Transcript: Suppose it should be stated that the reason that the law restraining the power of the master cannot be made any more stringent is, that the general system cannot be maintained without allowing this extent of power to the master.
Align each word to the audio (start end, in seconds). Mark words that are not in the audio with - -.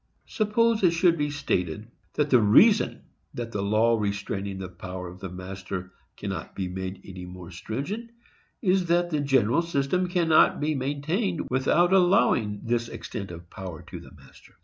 Suppose 0.25 0.81
it 0.81 0.93
should 0.93 1.15
be 1.15 1.29
stated 1.29 1.87
that 2.15 2.31
the 2.31 2.41
reason 2.41 3.03
that 3.35 3.51
the 3.51 3.61
law 3.61 3.99
restraining 3.99 4.57
the 4.57 4.67
power 4.67 5.07
of 5.07 5.19
the 5.19 5.29
master 5.29 5.93
cannot 6.17 6.55
be 6.55 6.67
made 6.67 7.01
any 7.05 7.27
more 7.27 7.51
stringent 7.51 8.09
is, 8.63 8.87
that 8.87 9.11
the 9.11 9.19
general 9.21 9.61
system 9.61 10.07
cannot 10.09 10.59
be 10.59 10.73
maintained 10.73 11.47
without 11.51 11.93
allowing 11.93 12.61
this 12.63 12.87
extent 12.89 13.29
of 13.29 13.51
power 13.51 13.83
to 13.83 13.99
the 13.99 14.09
master. 14.13 14.55